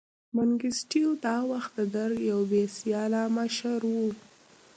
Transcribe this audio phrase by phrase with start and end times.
[0.35, 3.95] منګیسټیو دا وخت د درګ یو بې سیاله مشر و.